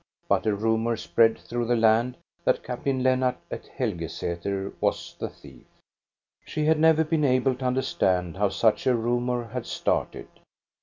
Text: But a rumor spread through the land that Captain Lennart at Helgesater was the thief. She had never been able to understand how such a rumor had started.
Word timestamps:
But 0.27 0.47
a 0.47 0.55
rumor 0.55 0.97
spread 0.97 1.37
through 1.37 1.65
the 1.67 1.75
land 1.75 2.17
that 2.43 2.63
Captain 2.63 3.03
Lennart 3.03 3.35
at 3.51 3.65
Helgesater 3.77 4.73
was 4.81 5.15
the 5.19 5.29
thief. 5.29 5.67
She 6.43 6.65
had 6.65 6.79
never 6.79 7.03
been 7.03 7.23
able 7.23 7.53
to 7.57 7.65
understand 7.65 8.37
how 8.37 8.49
such 8.49 8.87
a 8.87 8.95
rumor 8.95 9.49
had 9.49 9.67
started. 9.67 10.27